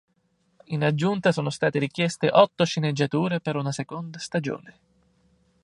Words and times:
In 0.63 0.83
aggiunta, 0.83 1.31
sono 1.31 1.51
stati 1.51 1.77
richieste 1.77 2.27
otto 2.31 2.65
sceneggiature 2.65 3.39
per 3.39 3.55
una 3.55 3.71
seconda 3.71 4.17
stagione. 4.17 4.73